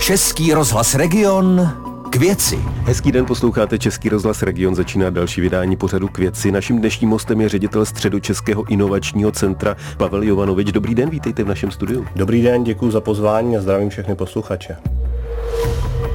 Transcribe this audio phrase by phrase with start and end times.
[0.00, 1.72] Český rozhlas Region
[2.10, 2.58] k věci.
[2.84, 6.52] Hezký den, posloucháte Český rozhlas Region, začíná další vydání pořadu k věci.
[6.52, 10.72] Naším dnešním hostem je ředitel Středočeského inovačního centra Pavel Jovanovič.
[10.72, 12.06] Dobrý den, vítejte v našem studiu.
[12.16, 14.76] Dobrý den, děkuji za pozvání a zdravím všechny posluchače.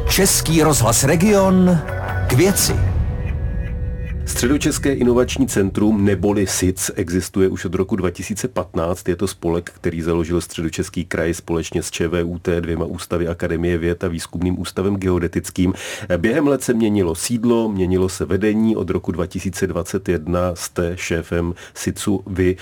[0.10, 1.80] Český rozhlas Region
[2.28, 2.95] k věci.
[4.26, 9.09] Středočeské inovační centrum neboli SIC existuje už od roku 2015.
[9.09, 14.08] Je to spolek, který založil Středočeský kraj společně s ČVUT, dvěma ústavy Akademie věd a
[14.08, 15.73] výzkumným ústavem geodetickým.
[16.17, 18.76] Během let se měnilo sídlo, měnilo se vedení.
[18.76, 22.58] Od roku 2021 jste šéfem SICu vy.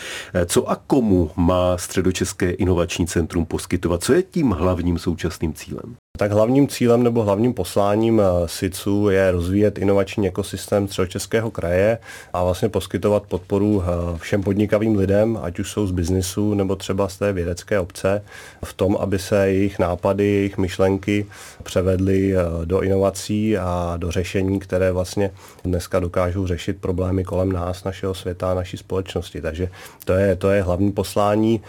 [0.45, 4.03] Co a komu má Středočeské inovační centrum poskytovat?
[4.03, 5.95] Co je tím hlavním současným cílem?
[6.17, 11.97] Tak hlavním cílem nebo hlavním posláním eh, SICu je rozvíjet inovační ekosystém Středočeského kraje
[12.33, 17.09] a vlastně poskytovat podporu eh, všem podnikavým lidem, ať už jsou z biznisu nebo třeba
[17.09, 18.23] z té vědecké obce,
[18.65, 21.25] v tom, aby se jejich nápady, jejich myšlenky
[21.63, 25.31] převedly eh, do inovací a do řešení, které vlastně
[25.63, 29.41] dneska dokážou řešit problémy kolem nás, našeho světa naší společnosti.
[29.41, 29.69] Takže
[30.05, 31.61] to je, to je hlavní poslání.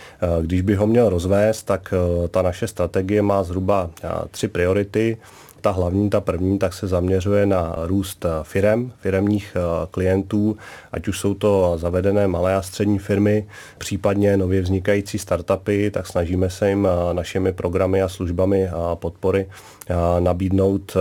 [0.42, 1.94] Když bych ho měl rozvést, tak
[2.30, 3.90] ta naše strategie má zhruba
[4.34, 5.16] tři priority.
[5.60, 10.56] Ta hlavní, ta první, tak se zaměřuje na růst firem, firemních eh, klientů,
[10.92, 13.46] ať už jsou to zavedené malé a střední firmy,
[13.78, 19.46] případně nově vznikající startupy, tak snažíme se jim eh, našimi programy a službami a podpory
[19.46, 20.96] eh, nabídnout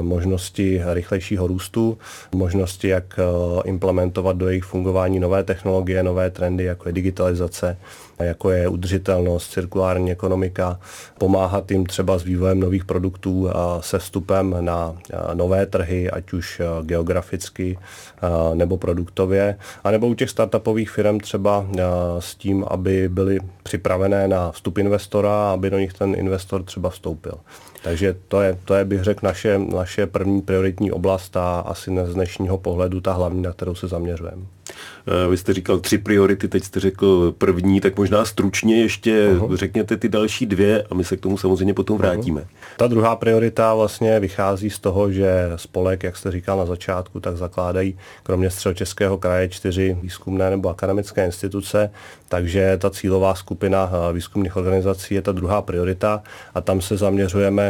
[0.00, 1.98] možnosti rychlejšího růstu,
[2.34, 3.20] možnosti, jak
[3.64, 7.76] implementovat do jejich fungování nové technologie, nové trendy, jako je digitalizace,
[8.18, 10.80] jako je udržitelnost, cirkulární ekonomika,
[11.18, 14.96] pomáhat jim třeba s vývojem nových produktů a se vstupem na
[15.34, 17.78] nové trhy, ať už geograficky
[18.54, 21.66] nebo produktově, anebo u těch startupových firm třeba
[22.18, 27.34] s tím, aby byly připravené na vstup investora, aby do nich ten investor třeba vstoupil.
[27.82, 32.14] Takže to je, to je bych řekl, naše, naše první prioritní oblast a asi z
[32.14, 34.42] dnešního pohledu ta hlavní, na kterou se zaměřujeme.
[35.06, 39.56] Eh, vy jste říkal tři priority, teď jste řekl první, tak možná stručně ještě uh-huh.
[39.56, 42.40] řekněte ty další dvě a my se k tomu samozřejmě potom vrátíme.
[42.40, 42.76] Uh-huh.
[42.76, 47.36] Ta druhá priorita vlastně vychází z toho, že spolek, jak jste říkal na začátku, tak
[47.36, 51.90] zakládají kromě středočeského kraje čtyři výzkumné nebo akademické instituce,
[52.28, 56.22] takže ta cílová skupina eh, výzkumných organizací je ta druhá priorita
[56.54, 57.67] a tam se zaměřujeme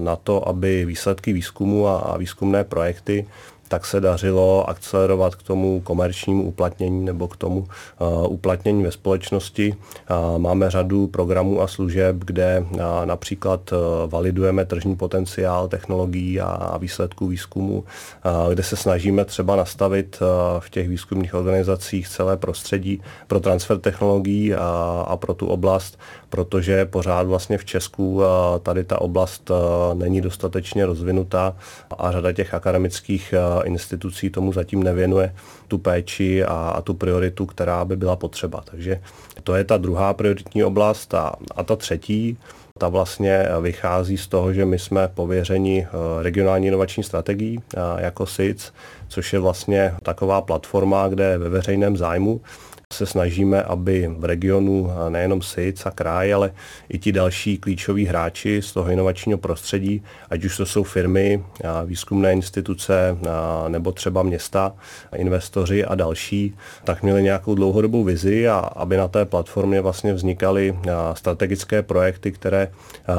[0.00, 3.26] na, to, aby výsledky výzkumu a výzkumné projekty
[3.70, 9.74] tak se dařilo akcelerovat k tomu komerčnímu uplatnění nebo k tomu uh, uplatnění ve společnosti.
[10.10, 13.70] Uh, máme řadu programů a služeb, kde uh, například
[14.06, 17.84] validujeme tržní potenciál technologií a, výsledků výzkumu,
[18.50, 20.18] kde se snažíme třeba nastavit
[20.58, 25.98] v těch výzkumných organizacích celé prostředí pro transfer technologií a, pro tu oblast,
[26.28, 28.22] protože pořád vlastně v Česku
[28.62, 29.50] tady ta oblast
[29.94, 31.56] není dostatečně rozvinutá
[31.98, 35.34] a řada těch akademických institucí tomu zatím nevěnuje
[35.68, 38.62] tu péči a, a tu prioritu, která by byla potřeba.
[38.70, 39.00] Takže
[39.42, 42.38] to je ta druhá prioritní oblast a, a ta třetí,
[42.78, 48.26] ta vlastně vychází z toho, že my jsme pověřeni eh, regionální inovační strategií eh, jako
[48.26, 48.72] SIC,
[49.08, 52.40] což je vlastně taková platforma, kde ve veřejném zájmu
[52.92, 56.52] se snažíme, aby v regionu nejenom SIC a kraj, ale
[56.88, 61.44] i ti další klíčoví hráči z toho inovačního prostředí, ať už to jsou firmy,
[61.84, 63.16] výzkumné instituce
[63.68, 64.72] nebo třeba města,
[65.16, 70.78] investoři a další, tak měli nějakou dlouhodobou vizi a aby na té platformě vlastně vznikaly
[71.14, 72.68] strategické projekty, které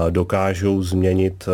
[0.09, 1.45] dokážou změnit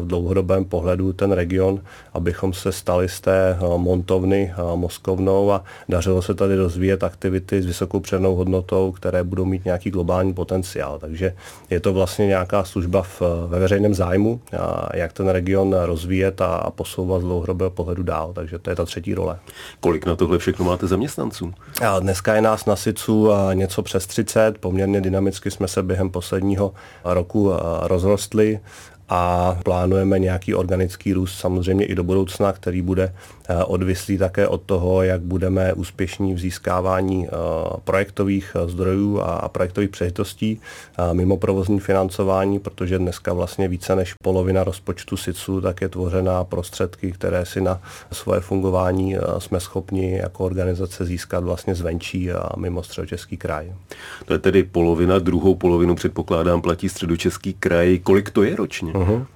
[0.00, 1.80] v dlouhodobém pohledu ten region,
[2.14, 7.66] abychom se stali z té montovny moskovnou a dařilo se tady rozvíjet aktivity projekty s
[7.66, 10.98] vysokou přednou hodnotou, které budou mít nějaký globální potenciál.
[10.98, 11.34] Takže
[11.70, 16.46] je to vlastně nějaká služba v, ve veřejném zájmu, a jak ten region rozvíjet a,
[16.46, 18.32] a posouvat z dlouhodobého pohledu dál.
[18.32, 19.38] Takže to je ta třetí role.
[19.80, 21.52] Kolik na tohle všechno máte zaměstnanců?
[21.86, 24.58] A dneska je nás na SICu něco přes 30.
[24.58, 26.72] Poměrně dynamicky jsme se během posledního
[27.04, 27.52] roku
[27.82, 28.60] rozrostli
[29.08, 33.14] a plánujeme nějaký organický růst samozřejmě i do budoucna, který bude
[33.48, 37.30] eh, odvislý také od toho, jak budeme úspěšní v získávání eh,
[37.84, 40.60] projektových eh, zdrojů a projektových příležitostí
[41.12, 47.12] mimo provozní financování, protože dneska vlastně více než polovina rozpočtu SICu tak je tvořená prostředky,
[47.12, 47.80] které si na
[48.12, 53.72] svoje fungování jsme schopni jako organizace získat vlastně zvenčí a mimo středočeský kraj.
[54.24, 57.98] To je tedy polovina, druhou polovinu předpokládám platí středočeský kraj.
[57.98, 58.91] Kolik to je ročně?
[58.92, 59.26] Uh-huh.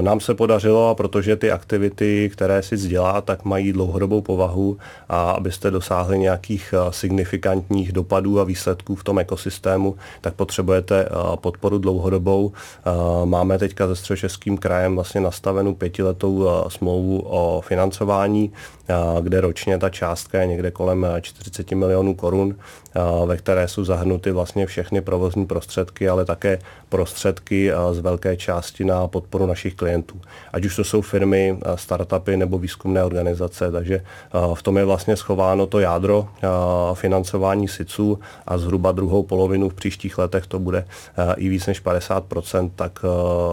[0.00, 4.78] Nám se podařilo, protože ty aktivity, které si dělá, tak mají dlouhodobou povahu
[5.08, 11.08] a abyste dosáhli nějakých eh, signifikantních dopadů a výsledků v tom ekosystému, tak potřebujete
[11.40, 12.52] podporu dlouhodobou.
[13.24, 18.52] Máme teďka se středočeským krajem vlastně nastavenou pětiletou smlouvu o financování,
[19.20, 22.56] kde ročně ta částka je někde kolem 40 milionů korun,
[23.26, 29.08] ve které jsou zahrnuty vlastně všechny provozní prostředky, ale také prostředky z velké části na
[29.08, 30.20] podporu našich klientů.
[30.52, 34.04] Ať už to jsou firmy, startupy nebo výzkumné organizace, takže
[34.54, 36.28] v tom je vlastně schováno to jádro
[36.94, 40.84] financování SICů a zhruba druhou polovinu v příštích letech to bude
[41.36, 42.98] i víc než 50%, tak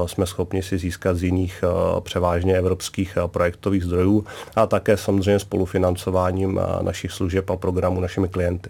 [0.05, 1.63] jsme schopni si získat z jiných
[1.99, 8.69] převážně evropských projektových zdrojů a také samozřejmě spolufinancováním našich služeb a programů našimi klienty.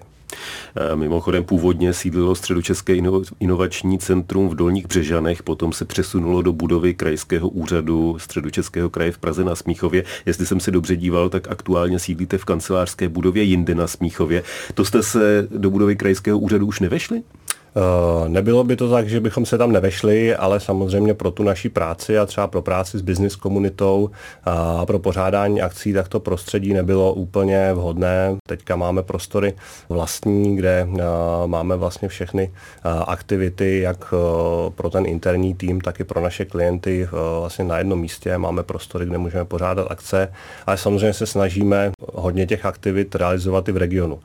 [0.96, 2.96] Mimochodem původně sídlilo Středočeské
[3.40, 9.18] inovační centrum v Dolních Břežanech, potom se přesunulo do budovy Krajského úřadu Středočeského kraje v
[9.18, 10.04] Praze na Smíchově.
[10.26, 14.44] Jestli jsem se dobře díval, tak aktuálně sídlíte v kancelářské budově jinde na Smíchově.
[14.74, 17.22] To jste se do budovy Krajského úřadu už nevešli?
[17.75, 21.69] Eh, nebylo by to tak, že bychom se tam nevešli, ale samozřejmě pro tu naší
[21.69, 24.10] práci a třeba pro práci s business komunitou
[24.45, 28.36] a pro pořádání akcí, tak to prostředí nebylo úplně vhodné.
[28.48, 29.54] Teďka máme prostory
[29.89, 31.04] vlastní, kde eh,
[31.45, 34.13] máme vlastně všechny eh, aktivity, jak
[34.75, 37.07] pro ten interní tým, tak i pro naše klienty
[37.39, 38.38] vlastně na jednom místě.
[38.38, 40.31] Máme prostory, kde můžeme pořádat akce,
[40.65, 44.19] ale samozřejmě se snažíme hodně těch aktivit realizovat i v regionu.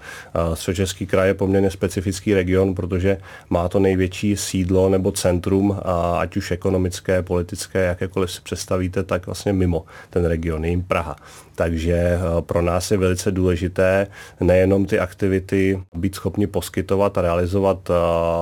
[0.54, 3.16] Středočeský kraj je poměrně specifický region, protože
[3.50, 9.26] má to největší sídlo nebo centrum, a ať už ekonomické, politické, jakékoliv si představíte, tak
[9.26, 11.16] vlastně mimo ten region, jim Praha.
[11.54, 14.06] Takže eh, pro nás je velice důležité
[14.40, 17.94] nejenom ty aktivity být schopni poskytovat a realizovat eh,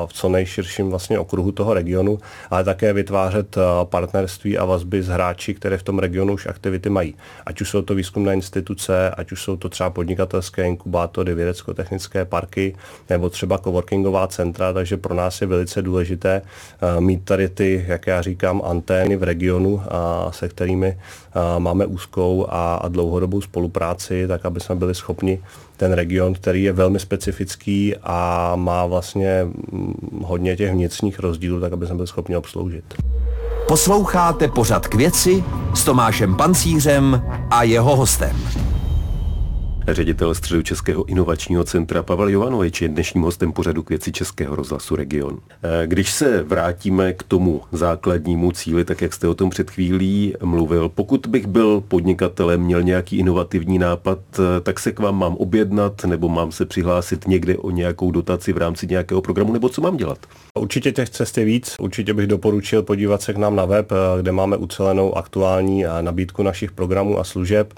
[0.06, 2.18] v co nejširším vlastně okruhu toho regionu,
[2.50, 6.88] ale také vytvářet eh, partnerství a vazby s hráči, které v tom regionu už aktivity
[6.88, 7.14] mají.
[7.46, 12.76] Ať už jsou to výzkumné instituce, ať už jsou to třeba podnikatelské inkubátory, vědecko-technické parky
[13.10, 16.42] nebo třeba coworkingová centra, takže pro nás je velice důležité
[16.98, 19.82] mít tady ty, jak já říkám, antény v regionu,
[20.30, 20.98] se kterými
[21.58, 25.38] máme úzkou a, a dlouhodobou spolupráci, tak aby jsme byli schopni
[25.76, 31.72] ten region, který je velmi specifický a má vlastně mm, hodně těch vnitřních rozdílů, tak
[31.72, 32.84] aby jsme byli schopni obsloužit.
[33.68, 35.44] Posloucháte pořad k věci
[35.74, 38.36] s Tomášem Pancířem a jeho hostem.
[39.88, 45.38] Ředitel Středočeského inovačního centra Pavel Jovanovič je dnešním hostem pořadu k věci Českého rozhlasu Region.
[45.62, 50.34] Eh, když se vrátíme k tomu základnímu cíli, tak jak jste o tom před chvílí
[50.44, 55.36] mluvil, pokud bych byl podnikatelem, měl nějaký inovativní nápad, eh, tak se k vám mám
[55.36, 59.80] objednat nebo mám se přihlásit někde o nějakou dotaci v rámci nějakého programu, nebo co
[59.80, 60.18] mám dělat?
[60.58, 61.76] Určitě těch cest je víc.
[61.80, 66.42] Určitě bych doporučil podívat se k nám na web, eh, kde máme ucelenou aktuální nabídku
[66.42, 67.74] našich programů a služeb.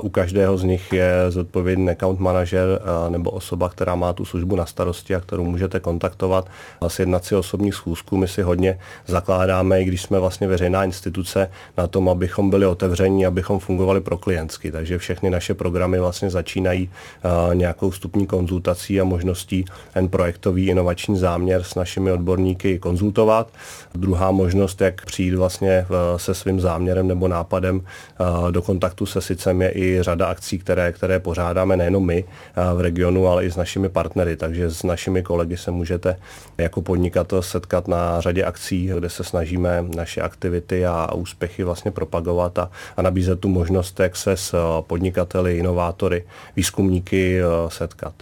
[0.00, 4.66] U každého z nich je zodpovědný account manažer nebo osoba, která má tu službu na
[4.66, 6.46] starosti a kterou můžete kontaktovat
[6.86, 8.16] sjednat si osobní schůzku.
[8.16, 13.26] My si hodně zakládáme, i když jsme vlastně veřejná instituce, na tom, abychom byli otevření,
[13.26, 14.72] abychom fungovali pro klientsky.
[14.72, 16.90] Takže všechny naše programy vlastně začínají
[17.52, 23.48] nějakou vstupní konzultací a možností ten projektový inovační záměr s našimi odborníky konzultovat.
[23.94, 25.86] Druhá možnost, jak přijít vlastně
[26.16, 27.80] se svým záměrem nebo nápadem
[28.50, 32.24] do kontaktu se SICem je i řada akcí, které, které pořádáme nejenom my
[32.74, 34.36] v regionu, ale i s našimi partnery.
[34.36, 36.16] Takže s našimi kolegy se můžete
[36.58, 42.58] jako podnikatel setkat na řadě akcí, kde se snažíme naše aktivity a úspěchy vlastně propagovat
[42.58, 46.24] a, a nabízet tu možnost, jak se s podnikateli, inovátory,
[46.56, 48.14] výzkumníky setkat.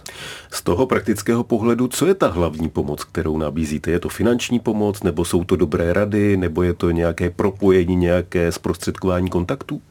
[0.51, 3.91] Z toho praktického pohledu, co je ta hlavní pomoc, kterou nabízíte?
[3.91, 8.51] Je to finanční pomoc, nebo jsou to dobré rady, nebo je to nějaké propojení, nějaké
[8.51, 9.81] zprostředkování kontaktů?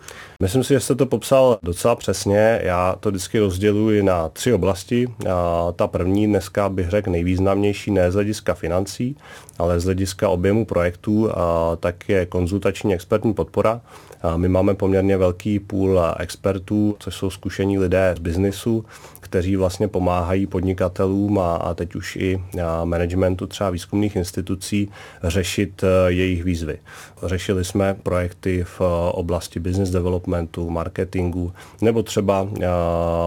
[0.42, 2.60] Myslím si, že jste to popsal docela přesně.
[2.62, 5.08] Já to vždycky rozděluji na tři oblasti.
[5.30, 9.16] A ta první dneska bych řekl nejvýznamnější ne z hlediska financí,
[9.58, 13.80] ale z hlediska objemu projektů, a tak je konzultační expertní podpora.
[14.22, 18.84] A my máme poměrně velký půl expertů, což jsou zkušení lidé z biznisu,
[19.30, 22.42] kteří vlastně pomáhají podnikatelům a, a teď už i
[22.84, 24.90] managementu třeba výzkumných institucí
[25.24, 26.78] řešit e, jejich výzvy.
[27.22, 32.66] Řešili jsme projekty v e, oblasti business developmentu, marketingu nebo třeba e,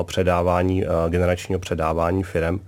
[0.03, 2.60] předávání, generačního předávání firm,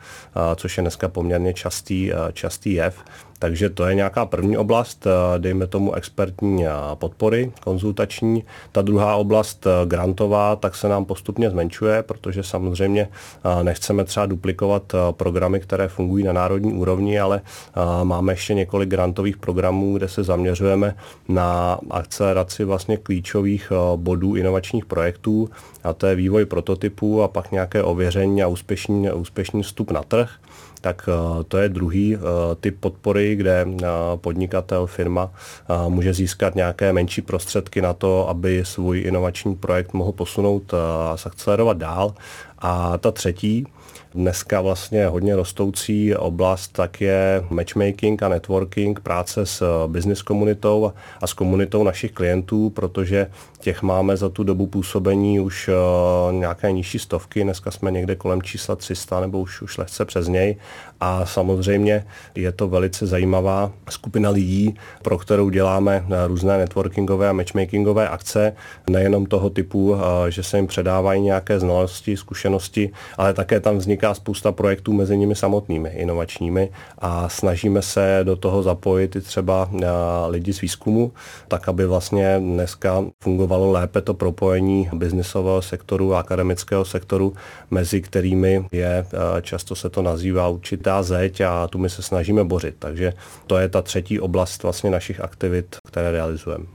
[0.56, 3.04] což je dneska poměrně častý, častý jev
[3.40, 8.44] Takže to je nějaká první oblast, dejme tomu expertní podpory, konzultační.
[8.72, 13.08] Ta druhá oblast grantová, tak se nám postupně zmenšuje, protože samozřejmě
[13.64, 17.42] nechceme třeba duplikovat programy, které fungují na národní úrovni, ale
[18.04, 20.96] máme ještě několik grantových programů, kde se zaměřujeme
[21.28, 25.50] na akceleraci vlastně klíčových bodů inovačních projektů.
[25.84, 30.30] A to je vývoj prototypů a pak nějaké ověření a úspěšný, úspěšný vstup na trh
[30.86, 32.20] tak eh, to je druhý eh,
[32.62, 35.32] typ podpory, kde eh, podnikatel, firma
[35.88, 41.78] může získat nějaké menší prostředky na to, aby svůj inovační projekt mohl posunout a zakcelerovat
[41.78, 42.14] dál.
[42.60, 43.68] A ta třetí
[44.16, 50.92] dneska vlastně hodně rostoucí oblast tak je matchmaking a networking, práce s business komunitou
[51.22, 53.28] a s komunitou našich klientů, protože
[53.60, 55.70] těch máme za tu dobu působení už
[56.32, 60.56] nějaké nižší stovky, dneska jsme někde kolem čísla 300 nebo už, už lehce přes něj.
[61.00, 62.06] A samozřejmě
[62.36, 68.54] je to velice zajímavá skupina lidí, pro kterou děláme různé networkingové a matchmakingové akce,
[68.90, 69.96] nejenom toho typu,
[70.30, 75.36] že se jim předávají nějaké znalosti, zkušenosti, ale také tam vzniká spousta projektů mezi nimi
[75.36, 76.70] samotnými, inovačními
[77.00, 79.70] a snažíme se do toho zapojit i třeba
[80.28, 81.12] lidi z výzkumu,
[81.48, 87.34] tak aby vlastně dneska fungovalo lépe to propojení biznisového sektoru a akademického sektoru,
[87.72, 89.06] mezi kterými je,
[89.42, 92.76] často se to nazývá určitá zeď a tu my se snažíme bořit.
[92.80, 93.14] Takže
[93.48, 96.66] to je ta třetí oblast vlastně našich aktivit, které realizujeme.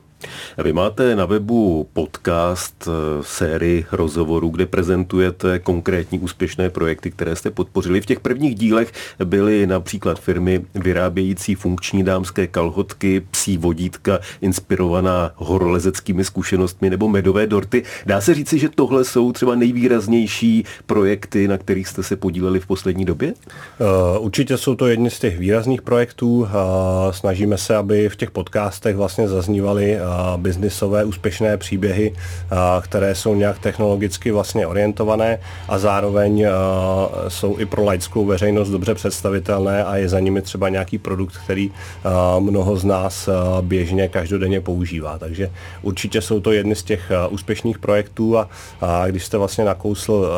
[0.64, 7.50] Vy máte na webu podcast eh, sérii rozhovorů, kde prezentujete konkrétní úspěšné projekty, které jste
[7.50, 8.00] podpořili.
[8.00, 8.92] V těch prvních dílech
[9.24, 17.82] byly například firmy vyrábějící funkční dámské kalhotky, psí vodítka inspirovaná horolezeckými zkušenostmi nebo medové dorty.
[18.06, 22.66] Dá se říci, že tohle jsou třeba nejvýraznější projekty, na kterých jste se podíleli v
[22.66, 23.32] poslední době?
[23.32, 26.48] Uh, určitě jsou to jedny z těch výrazných projektů.
[27.10, 29.98] Snažíme se, aby v těch podcastech vlastně zaznívaly
[30.36, 32.12] biznisové úspěšné příběhy,
[32.80, 35.38] které jsou nějak technologicky vlastně orientované
[35.68, 36.46] a zároveň
[37.28, 41.70] jsou i pro laickou veřejnost dobře představitelné a je za nimi třeba nějaký produkt, který
[42.38, 43.28] mnoho z nás
[43.60, 45.18] běžně každodenně používá.
[45.18, 45.50] Takže
[45.82, 48.48] určitě jsou to jedny z těch úspěšných projektů a,
[49.06, 50.28] když jste vlastně nakousl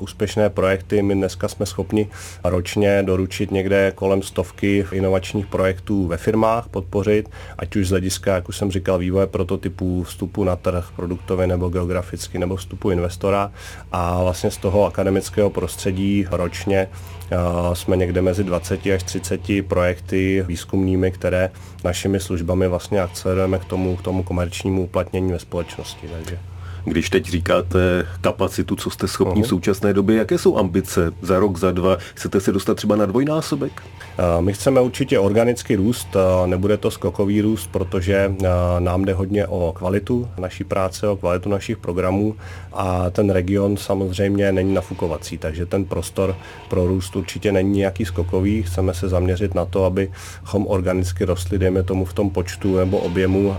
[0.00, 2.08] úspěšné projekty, my dneska jsme schopni
[2.44, 7.28] ročně doručit někde kolem stovky inovačních projektů ve firmách, podpořit,
[7.58, 11.46] ať už z hlediska, jak už jsem říkal, vývoje vývoje prototypů, vstupu na trh produktově
[11.46, 13.52] nebo geograficky nebo vstupu investora
[13.92, 16.88] a vlastně z toho akademického prostředí ročně
[17.72, 21.50] jsme někde mezi 20 až 30 projekty výzkumnými, které
[21.84, 26.08] našimi službami vlastně akcelerujeme k tomu, k tomu komerčnímu uplatnění ve společnosti.
[26.08, 26.38] Takže.
[26.88, 31.58] Když teď říkáte kapacitu, co jste schopni v současné době, jaké jsou ambice za rok,
[31.58, 31.96] za dva?
[32.14, 33.82] Chcete se dostat třeba na dvojnásobek?
[34.40, 36.08] My chceme určitě organický růst,
[36.46, 38.34] nebude to skokový růst, protože
[38.78, 42.36] nám jde hodně o kvalitu naší práce, o kvalitu našich programů
[42.72, 46.36] a ten region samozřejmě není nafukovací, takže ten prostor
[46.68, 48.62] pro růst určitě není nějaký skokový.
[48.62, 53.56] Chceme se zaměřit na to, abychom organicky rostli, dejme tomu v tom počtu nebo objemu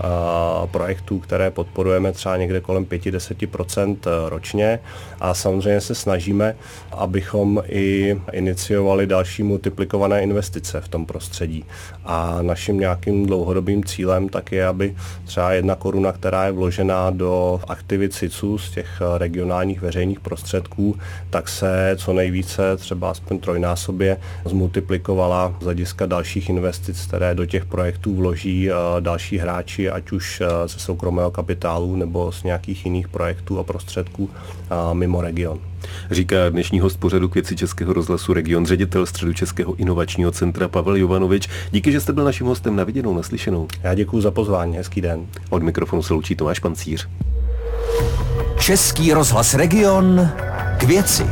[0.70, 2.84] projektů, které podporujeme třeba někde kolem
[3.18, 3.96] 5-10%
[4.28, 4.80] ročně
[5.20, 6.56] a samozřejmě se snažíme,
[6.92, 11.64] abychom i iniciovali další multiplikované investice v tom prostředí.
[12.04, 17.60] A naším nějakým dlouhodobým cílem tak je, aby třeba jedna koruna, která je vložená do
[17.68, 20.96] aktivit SICU z těch regionálních veřejných prostředků,
[21.30, 27.64] tak se co nejvíce, třeba aspoň trojnásobě, zmultiplikovala z hlediska dalších investic, které do těch
[27.64, 28.68] projektů vloží
[29.00, 34.30] další hráči, ať už ze soukromého kapitálu nebo z nějakých jiných projektů a prostředků
[34.92, 35.58] mimo region.
[36.10, 40.96] Říká dnešní host pořadu k věci Českého rozhlasu Region, ředitel Středu Českého inovačního centra Pavel
[40.96, 41.48] Jovanovič.
[41.70, 43.68] Díky, že jste byl naším hostem na viděnou, naslyšenou.
[43.82, 45.26] Já děkuji za pozvání, hezký den.
[45.50, 47.08] Od mikrofonu se loučí Tomáš Pancíř.
[48.58, 50.28] Český rozhlas Region
[50.78, 51.26] k věci.